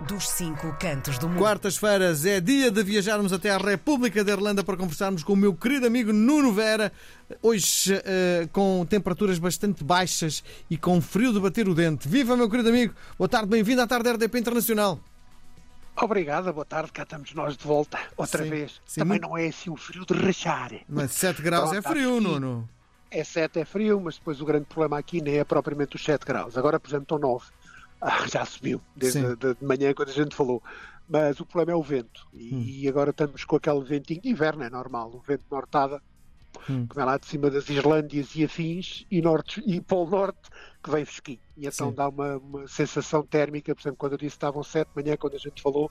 [0.00, 1.38] dos cinco cantos do mundo.
[1.38, 5.54] Quartas-feiras é dia de viajarmos até à República da Irlanda para conversarmos com o meu
[5.54, 6.92] querido amigo Nuno Vera.
[7.42, 12.08] Hoje uh, com temperaturas bastante baixas e com frio de bater o dente.
[12.08, 12.94] Viva, meu querido amigo!
[13.18, 14.98] Boa tarde, bem-vindo à tarde RDP Internacional.
[15.96, 18.80] Obrigada, boa tarde, cá estamos nós de volta, outra Sim, vez.
[18.84, 20.72] sim, Também muito- não é assim um frio de rachar.
[20.88, 22.24] Mas 7 graus Pronto, é frio, aqui.
[22.24, 22.68] Nuno.
[23.12, 26.26] É 7 é frio, mas depois o grande problema aqui nem é propriamente os 7
[26.26, 26.58] graus.
[26.58, 27.44] Agora, por exemplo, estão 9.
[28.00, 30.62] Ah, já subiu, desde de, de manhã quando a gente falou.
[31.08, 32.20] Mas o problema é o vento.
[32.32, 32.74] E, Hum.
[32.84, 36.02] e agora estamos com aquele ventinho de inverno, é normal, o vento nortada,
[36.68, 36.90] Hum.
[36.90, 40.50] que vem lá de cima das Islândias e afins, e, norte, e Polo Norte,
[40.82, 41.40] que vem fresquinho.
[41.56, 41.94] E então Sim.
[41.94, 45.16] dá uma, uma sensação térmica, por exemplo, quando eu disse que estavam 7 de manhã,
[45.18, 45.90] quando a gente falou,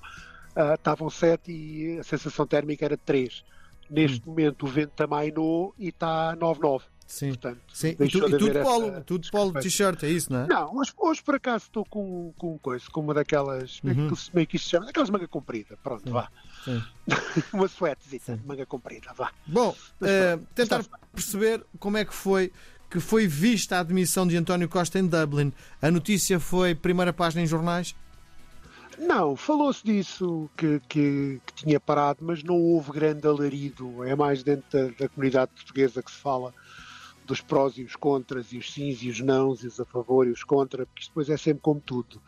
[0.56, 3.44] ah, estavam 7 e a sensação térmica era 3.
[3.90, 4.32] Neste Hum.
[4.32, 6.86] momento o vento amainou e está 9,9.
[7.08, 7.30] Sim.
[7.30, 7.90] Portanto, Sim.
[7.90, 10.48] E, tu, de e tudo polo, essa tudo polo t-shirt, é isso, não é?
[10.48, 14.08] Não, hoje, hoje por acaso estou com, com coisa, com uma daquelas, como é Uhum.
[14.08, 14.86] que isso- como é que isto se chama?
[14.88, 16.12] Daquelas manga comprida, pronto, Sim.
[16.12, 16.30] vá.
[16.66, 16.84] Sim.
[17.54, 18.42] uma suétezita, Sim.
[18.46, 19.32] manga comprida, vá.
[19.46, 22.52] Bom, Mas eh, pronto, tentar perceber como é que foi
[22.90, 25.52] que foi vista a admissão de António Costa em Dublin.
[25.82, 27.96] A notícia foi primeira página em jornais?
[29.00, 34.04] Não, falou-se disso que, que, que tinha parado, mas não houve grande alarido.
[34.04, 36.54] É mais dentro da, da comunidade portuguesa que se fala
[37.26, 40.28] dos prós e os contras, e os sims e os nãos, e os a favor
[40.28, 42.22] e os contra, porque depois é sempre como tudo.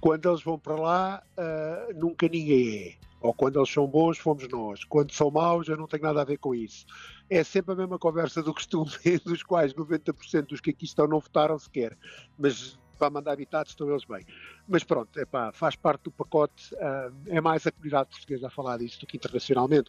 [0.00, 2.96] Quando eles vão para lá, ah, nunca ninguém é.
[3.20, 4.82] Ou quando eles são bons, fomos nós.
[4.82, 6.84] Quando são maus, eu não tenho nada a ver com isso.
[7.30, 8.90] É sempre a mesma conversa do costume,
[9.24, 11.96] dos quais 90% dos que aqui estão não votaram sequer.
[12.36, 14.24] Mas para mandar habitados estão eles bem.
[14.68, 16.74] Mas pronto, epá, faz parte do pacote.
[16.80, 19.88] ah, é mais a comunidade portuguesa a falar disso do que internacionalmente.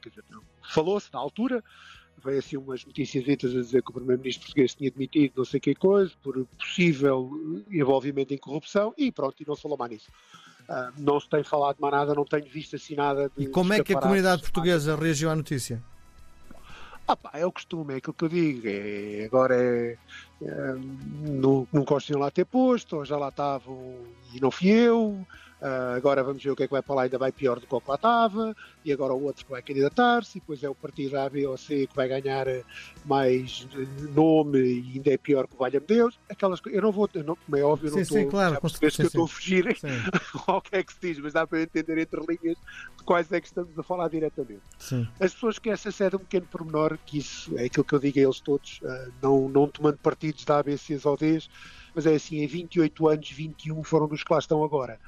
[0.72, 1.64] Falou-se na altura,
[2.24, 5.76] veio assim umas notícias a dizer que o primeiro-ministro português tinha demitido não sei que
[5.76, 10.12] coisa por possível envolvimento em corrupção e pronto, e não se falou mais nisso.
[10.68, 13.74] Ah, não se tem falado mais nada, não tenho visto assim nada de E como
[13.74, 15.84] é que a comunidade portuguesa reagiu à notícia?
[17.06, 18.62] Ah, pá, é o costume, é aquilo que eu digo.
[18.66, 19.98] É, agora é.
[21.22, 23.96] Não, não gostam lá ter posto, ou já lá estavam
[24.34, 25.26] e não fui eu.
[25.62, 27.66] ah, agora vamos ver o que é que vai para lá, ainda vai pior do
[27.68, 28.56] que o que lá estava.
[28.84, 30.38] E agora o outro que vai candidatar-se.
[30.38, 32.64] E depois é o partido A, B ou C que vai ganhar eh,
[33.06, 36.20] mais eh, nome e ainda é pior que o valha-me Deus.
[36.30, 36.76] Aquelas coisas.
[36.76, 37.10] Eu não vou.
[37.26, 38.32] Não, como é óbvio, eu Sim, não sim, estou.
[38.32, 39.88] claro, já que eu estou a fugir Sim,
[40.48, 42.58] ao que é que se diz, mas dá para entender entre linhas
[42.98, 45.08] de quais é que estamos a falar diretamente sim.
[45.20, 48.00] as pessoas que essa é de um pequeno pormenor, que isso é aquilo que eu
[48.00, 49.98] digo a eles todos, ah, não, não tomando
[50.34, 51.50] partidos da ABCs ou Ds,
[51.96, 55.00] mas é assim, em 28 anos, 21 foram dos que lá estão agora.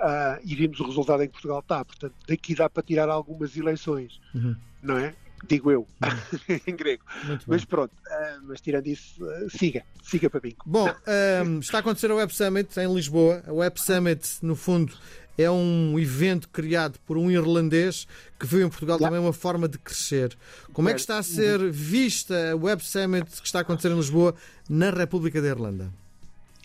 [0.00, 1.84] Ah, e vimos o resultado em que Portugal está.
[1.84, 4.54] Portanto, daqui dá para tirar algumas eleições, Uhum.
[4.80, 5.14] não é?
[5.46, 5.86] Digo eu,
[6.66, 7.04] em grego.
[7.46, 10.56] Mas pronto, ah, mas tirando isso, ah, siga, siga para bingo.
[10.66, 13.42] Bom, ehm, está a acontecer a Web Summit em Lisboa.
[13.46, 14.92] A Web Summit, no fundo,
[15.38, 18.06] é um evento criado por um irlandês
[18.38, 20.36] que viu em Portugal também uma forma de crescer.
[20.72, 23.96] Como é que está a ser vista a Web Summit que está a acontecer em
[23.96, 24.34] Lisboa
[24.68, 25.92] na República da Irlanda?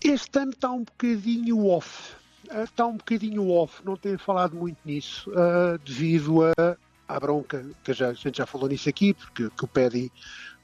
[0.04, 2.16] Este ano está um bocadinho off.
[2.50, 6.78] Ah, Está um bocadinho off, não tenho falado muito nisso, ah, devido a,
[7.14, 10.12] à bronca, que já, a gente já falou nisso aqui, porque que o Paddy,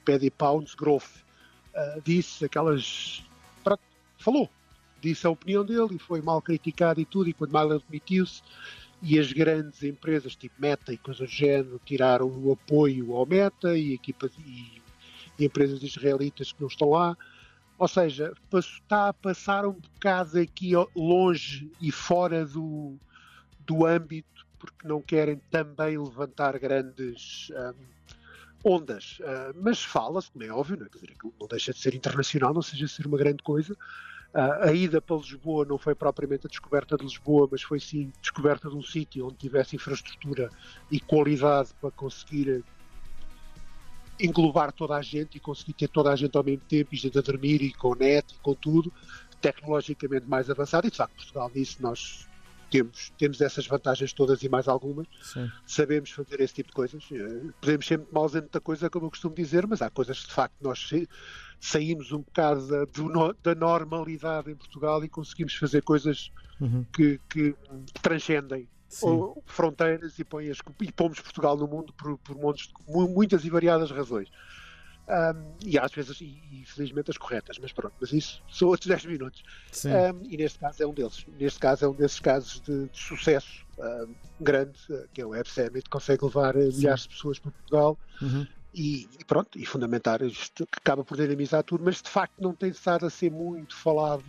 [0.04, 1.06] Paddy Pounds Grove
[1.74, 3.24] ah, disse aquelas.
[4.18, 4.50] falou,
[5.00, 8.42] disse a opinião dele e foi mal criticado e tudo, e quando mal ele demitiu-se,
[9.00, 13.76] e as grandes empresas tipo Meta e coisas do género tiraram o apoio ao Meta
[13.78, 14.82] e equipas e,
[15.38, 17.16] e empresas israelitas que não estão lá.
[17.78, 22.98] Ou seja, está a passar um bocado aqui longe e fora do,
[23.60, 27.74] do âmbito, porque não querem também levantar grandes hum,
[28.62, 29.18] ondas.
[29.24, 30.88] Ah, mas fala-se, como é óbvio, não, é?
[30.88, 33.76] Dizer, não deixa de ser internacional, não seja ser uma grande coisa.
[34.32, 38.12] Ah, a ida para Lisboa não foi propriamente a descoberta de Lisboa, mas foi sim
[38.20, 40.50] descoberta de um sítio onde tivesse infraestrutura
[40.90, 42.62] e qualidade para conseguir
[44.20, 47.18] englobar toda a gente e conseguir ter toda a gente ao mesmo tempo, e gente
[47.18, 48.92] a dormir e com net e com tudo,
[49.40, 50.86] tecnologicamente mais avançado.
[50.86, 52.28] E de facto, Portugal nisso nós
[52.70, 55.06] temos, temos essas vantagens todas e mais algumas.
[55.22, 55.50] Sim.
[55.66, 57.04] Sabemos fazer esse tipo de coisas.
[57.12, 60.20] Eh, Podemos ser muito maus em muita coisa, como eu costumo dizer, mas há coisas
[60.20, 61.06] que de facto nós sa-
[61.60, 66.30] saímos um bocado da, do da normalidade em Portugal e conseguimos fazer coisas
[66.60, 66.84] Uhum.
[66.92, 67.54] que, que
[68.02, 68.68] transcendem
[69.00, 73.50] ou fronteiras e, põe as, e pomos Portugal no mundo por, por montes muitas e
[73.50, 74.28] variadas razões.
[75.10, 78.86] Ahm, e às vezes, e, e felizmente as corretas, mas pronto, mas isso são outros
[78.86, 79.42] 10 minutos.
[79.72, 79.92] Sim.
[79.92, 81.24] Ahm, e neste caso é um deles.
[81.26, 85.30] Neste caso é um desses casos de, de sucesso ahm, grande, eh, que é o
[85.30, 88.46] Web Summit, consegue levar eh, milhares de pessoas para Portugal Uhum.
[88.74, 92.54] e, e pronto, e fundamentar isto que acaba por dinamizar tudo, mas de facto não
[92.54, 94.22] tem estado a ser muito falado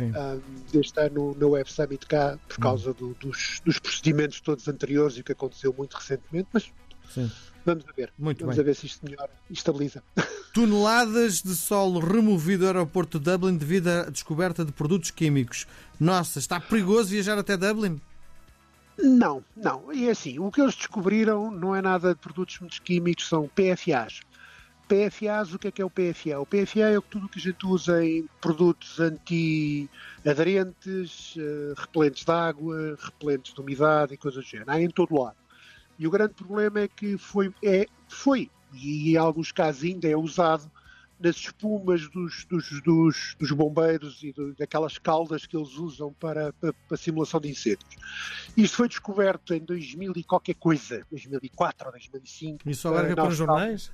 [0.00, 5.16] um, deste ano na Web Summit cá, por causa do, dos, dos, procedimentos todos anteriores
[5.16, 6.72] e o que aconteceu muito recentemente, mas
[7.08, 7.30] Sim.
[7.66, 8.10] Vamos a ver.
[8.18, 8.64] Muito vamos bem.
[8.64, 10.02] ver se isto melhora e estabiliza.
[10.54, 15.66] Toneladas de solo removido do aeroporto de Dublin devido à descoberta de produtos químicos.
[16.00, 18.00] Nossa, está perigoso viajar até Dublin?
[18.98, 19.92] Não, não.
[19.92, 23.46] E é assim, o que eles descobriram não é nada de produtos muito químicos, são
[23.48, 24.22] PFAs.
[24.88, 26.38] PFAs, o que é que é o PFA?
[26.38, 32.32] O PFA é tudo o que a gente usa em produtos anti-aderentes, uh, repelentes de
[32.32, 34.70] água, repelentes de umidade e coisas do género.
[34.70, 35.36] Há em todo lado.
[35.98, 40.16] E o grande problema é que foi, é, foi e em alguns casos ainda é
[40.16, 40.70] usado
[41.18, 46.52] nas espumas dos, dos, dos, dos bombeiros e do, daquelas caldas que eles usam para,
[46.54, 47.96] para, para, simulação de incêndios.
[48.56, 52.68] Isto foi descoberto em 2000 e qualquer coisa, 2004 ou 2005.
[52.68, 53.90] Isso agora uh, para os jornais?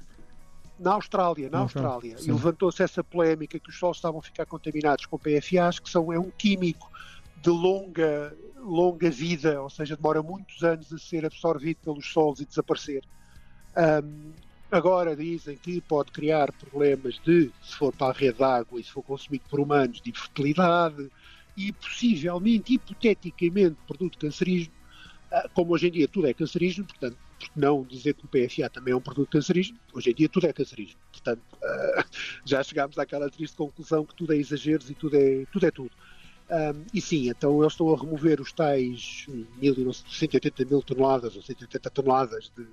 [0.81, 2.19] Na Austrália, na Austrália.
[2.19, 2.31] Sim.
[2.31, 6.12] E levantou-se essa polémica que os solos estavam a ficar contaminados com PFAs, que são,
[6.12, 6.90] é um químico
[7.42, 12.46] de longa, longa vida, ou seja, demora muitos anos a ser absorvido pelos solos e
[12.46, 13.02] desaparecer.
[13.76, 14.32] Um,
[14.72, 18.82] Agora dizem que pode criar problemas de, se for para a rede de água e
[18.82, 21.10] se for consumido por humanos, de infertilidade
[21.54, 24.74] e possivelmente, hipoteticamente, produto cancerígeno.
[25.30, 28.70] Ah, como hoje em dia tudo é cancerígeno, portanto, porque não dizer que o PFA
[28.70, 29.78] também é um produto cancerígeno?
[29.92, 31.00] Hoje em dia tudo é cancerígeno.
[31.12, 32.04] Portanto, ah,
[32.46, 35.66] já chegámos àquela triste conclusão que tudo é exageros e tudo é tudo.
[35.66, 35.94] É tudo.
[36.52, 39.26] Um, e sim, então eles estão a remover os tais
[39.58, 42.66] 180 mil toneladas ou 180 toneladas de,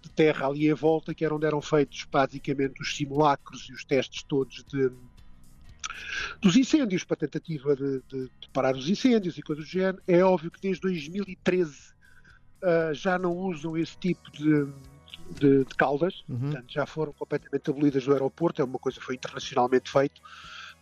[0.00, 3.84] de terra ali à volta, que era onde eram feitos basicamente os simulacros e os
[3.84, 4.92] testes todos de,
[6.40, 10.00] dos incêndios, para tentativa de, de, de, parar os incêndios e coisas do género.
[10.06, 11.74] É óbvio que desde 2013 uh,
[12.62, 14.66] ah, já não usam esse tipo de,
[15.40, 16.38] de, de caldas, uhum.
[16.38, 20.20] portanto, já foram completamente abolidas do aeroporto, é uma coisa que foi internacionalmente feito.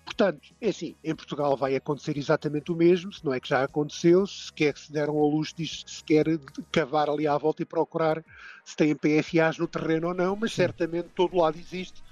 [0.05, 3.65] Portanto, é assim, em Portugal vai acontecer exatamente o mesmo, se não é que já
[3.65, 6.27] aconteceu, se quer se deram ao luxo de se quer
[6.71, 8.23] cavar ali à volta e procurar
[8.65, 12.03] se tem PFAs no terreno ou não, mas certamente todo lado existe.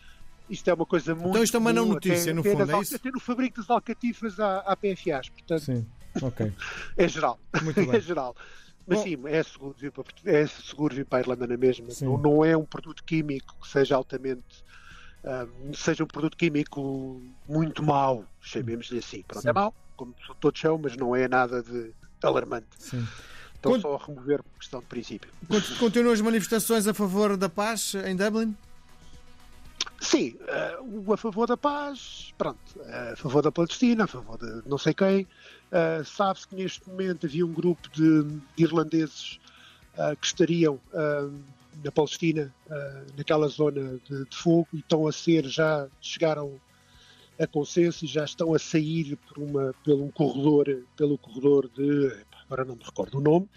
[0.49, 1.31] Isto é uma coisa muito.
[1.31, 2.97] Então isto é uma não notícia, até, no fundo, até é isso?
[2.97, 5.61] Até no fabrico das alcatifas há, há PFAs, portanto.
[5.61, 5.87] Sim,
[6.21, 6.53] ok.
[6.97, 7.39] é geral.
[7.63, 7.97] Muito bem.
[7.97, 8.35] é geral.
[8.87, 11.89] Mas Bom, sim, é seguro, vir para, é seguro vir para a Irlanda na mesma.
[12.01, 14.65] Não, não é um produto químico que seja altamente
[15.75, 19.23] seja um produto químico muito mau, chamemos-lhe assim.
[19.27, 21.93] Pronto, é mau, como todos são, mas não é nada de
[22.23, 22.67] alarmante.
[22.79, 23.07] Sim.
[23.63, 23.81] Cont...
[23.81, 25.31] só a remover por questão de princípio.
[25.79, 28.57] Continuam as manifestações a favor da paz em Dublin?
[30.01, 30.37] Sim,
[30.81, 34.77] uh, a favor da paz, pronto, uh, a favor da Palestina, a favor de não
[34.77, 35.29] sei quem.
[35.71, 39.39] Uh, Sabe-se que neste momento havia um grupo de, de irlandeses
[40.19, 40.81] que estariam
[41.85, 46.61] na Palestina, uh, naquela zona de, de, fogo, e estão a ser, já chegaram
[47.39, 52.13] a consenso e já estão a sair por uma, pelo um corredor, pelo corredor de,
[52.45, 53.49] agora não me recordo o nome,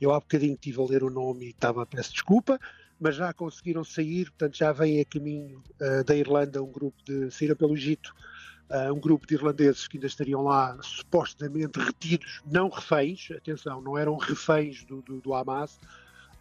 [0.00, 2.60] eu há bocadinho estive a ler o nome e estava, peço desculpa,
[3.00, 7.30] mas já conseguiram sair, portanto já vem a caminho uh, da Irlanda um grupo de,
[7.30, 8.14] saíram pelo Egito,
[8.70, 13.98] uh, um grupo de irlandeses que ainda estariam lá supostamente retidos, não reféns, atenção, não
[13.98, 15.80] eram reféns do, do, do Hamas,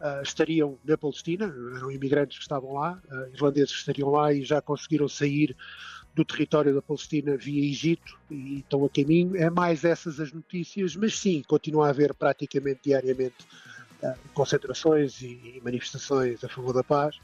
[0.02, 1.46] uh, estariam na Palestina,
[1.76, 5.56] eram imigrantes que estavam lá, uh, irlandeses que estariam lá e já conseguiram sair
[6.14, 9.38] do território da Palestina via Egito e estão a caminho.
[9.38, 13.46] É mais essas as notícias, mas sim, continua a haver praticamente diariamente
[14.04, 17.16] uh, concentrações e, e manifestações a favor da paz.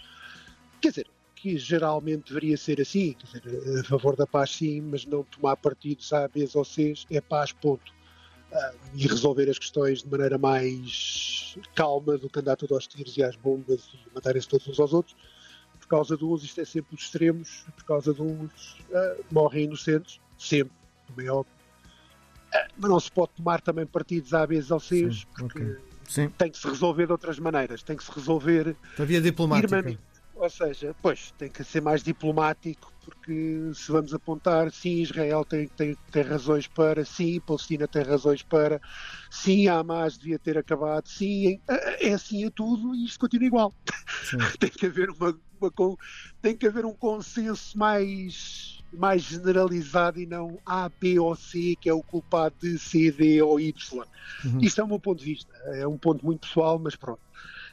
[0.80, 5.06] Quer dizer, que geralmente deveria ser assim, quer dizer, a favor da paz sim, mas
[5.06, 7.97] não tomar partidos A, B ou C, é paz, ponto
[8.94, 13.24] e resolver as questões de maneira mais calma do que andar tudo aos tiros e
[13.24, 15.16] às bombas e matarem-se todos uns aos outros.
[15.80, 19.66] Por causa de uns, isto é sempre os extremos, por causa de uns, uh, morrem
[19.66, 20.74] inocentes, sempre,
[21.08, 21.54] também é óbvio.
[21.54, 25.78] Uh, mas não se pode tomar também partidos A, B ou C, porque okay.
[26.38, 28.76] Tem que se resolver de outras maneiras, tem que se resolver.
[28.98, 30.00] A via diplomática.
[30.40, 35.68] Ou seja, pois, tem que ser mais diplomático, porque se vamos apontar, sim, Israel tem,
[35.76, 38.80] tem, tem razões para, sim, Palestina tem razões para,
[39.32, 43.48] sim, a Hamas devia ter acabado, sim, é, é assim a tudo e isto continua
[43.48, 43.76] igual.
[44.60, 45.72] tem que haver uma, uma,
[46.40, 51.90] tem que haver um consenso mais mais generalizado e não A, B ou C, que
[51.90, 53.74] é o culpado de C, D ou Y.
[54.46, 54.60] Uhum.
[54.62, 55.52] Isto é o meu ponto de vista.
[55.74, 57.22] É um ponto muito pessoal, mas pronto.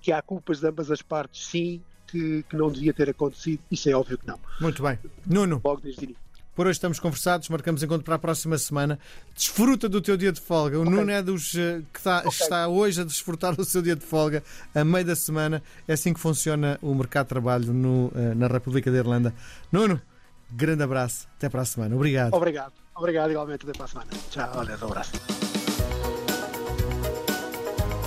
[0.00, 3.60] Que há culpas de ambas as partes, sim, que, que não devia ter acontecido.
[3.70, 4.38] Isso é óbvio que não.
[4.60, 4.98] Muito bem.
[5.26, 5.60] Nuno.
[5.64, 6.28] Logo desde início.
[6.58, 8.98] Por hoje estamos conversados, marcamos encontro para a próxima semana.
[9.32, 10.76] Desfruta do teu dia de folga.
[10.76, 10.92] O okay.
[10.92, 12.30] Nuno é dos uh, que está, okay.
[12.32, 14.42] está, hoje a desfrutar do seu dia de folga
[14.74, 15.62] a meio da semana.
[15.86, 19.32] É assim que funciona o mercado de trabalho no, uh, na República da Irlanda.
[19.70, 20.02] Nuno,
[20.50, 21.28] grande abraço.
[21.36, 21.94] Até para a semana.
[21.94, 22.34] Obrigado.
[22.34, 22.72] Obrigado.
[22.96, 23.64] Obrigado, igualmente.
[23.64, 24.10] Até para a semana.
[24.28, 25.12] Tchau, olha, um abraço.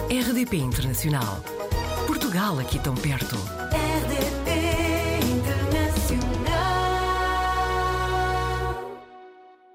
[0.10, 1.42] RDP Internacional.
[2.06, 3.38] Portugal aqui tão perto.